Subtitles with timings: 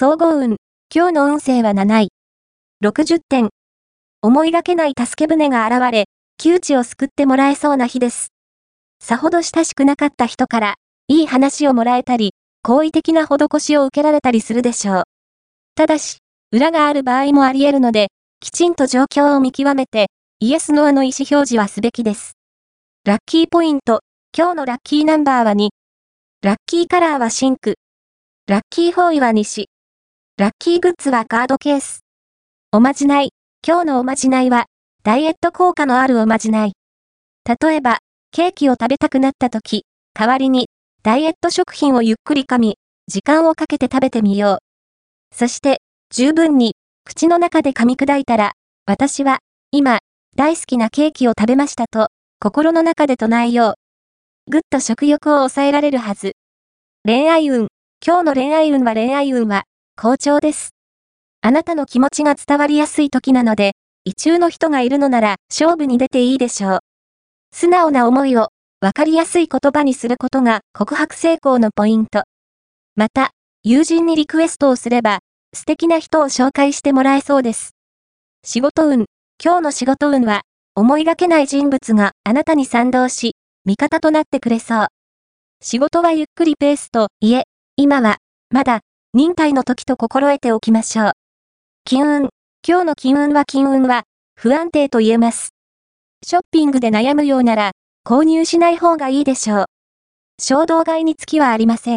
[0.00, 0.58] 総合運。
[0.94, 2.08] 今日の運勢は7位。
[2.84, 3.48] 60点。
[4.22, 6.04] 思いがけない助け舟が現れ、
[6.40, 8.28] 窮地を救ってもらえそうな日です。
[9.00, 10.74] さほど親しくなかった人から、
[11.08, 15.02] いい話をもらえたり、好意的な施しを受けられたりするでしょう。
[15.74, 16.18] ただし、
[16.52, 22.34] 裏がある場合もあり得るので、きちんと状況を見極めて、イエスノアの意思表示はすべきです。
[23.04, 24.02] ラッキーポイント。
[24.32, 25.70] 今日のラッキーナンバーは2。
[26.44, 27.74] ラッキーカラーは真紅。
[28.46, 29.68] ラッキーフォーイは西。
[30.38, 32.04] ラッキーグッズはカードケース。
[32.70, 33.30] おまじない。
[33.66, 34.66] 今日のおまじないは、
[35.02, 36.74] ダイエット効果のあるおまじない。
[37.60, 37.98] 例えば、
[38.30, 39.82] ケーキを食べたくなった時、
[40.14, 40.68] 代わりに、
[41.02, 42.76] ダイエット食品をゆっくり噛み、
[43.08, 45.34] 時間をかけて食べてみよう。
[45.34, 45.80] そして、
[46.10, 48.52] 十分に、口の中で噛み砕いたら、
[48.86, 49.40] 私は、
[49.72, 49.98] 今、
[50.36, 53.74] 大好きなケーキを食べましたと、心の中で唱えよ
[54.46, 54.50] う。
[54.52, 56.36] ぐっと食欲を抑えられるはず。
[57.04, 57.66] 恋愛運。
[58.06, 59.64] 今日の恋愛運は恋愛運は、
[60.00, 60.76] 好調です。
[61.40, 63.72] あなたの気持ちが伝わりやすい時なので、
[64.04, 66.78] 異中の人がいるのなら勝負に出ていいでしょう。
[67.52, 68.50] 素直な思いを
[68.80, 72.22] わかりやすい言葉にすることが告白成功のポイント。
[72.94, 73.32] また、
[73.64, 75.18] 友人にリクエストをすれば、
[75.52, 77.72] 素敵な人を紹介してもらえそうです。
[78.44, 79.06] 仕事運。
[79.44, 80.42] 今日の仕事運は、
[80.76, 83.34] 思いがけない人物があなたに賛同し、
[83.64, 84.86] 味方となってくれそう。
[85.60, 88.18] 仕事はゆっくりペースと、いえ、今は、
[88.50, 88.82] まだ、
[89.14, 91.12] 忍耐の時と心得ておきましょう。
[91.86, 92.28] 金運。
[92.66, 94.02] 今日の金運は金運は、
[94.36, 95.54] 不安定と言えます。
[96.22, 97.70] ショッピングで悩むようなら、
[98.04, 99.64] 購入しない方がいいでしょう。
[100.38, 101.96] 衝動買いにつきはありませ